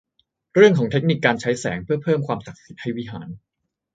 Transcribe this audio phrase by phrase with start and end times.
[0.55, 3.27] เรื่องของเทคนิคการใช้แสงเพื่อเพิ่มความศักดิ์สิทธิ์ให้วิหาร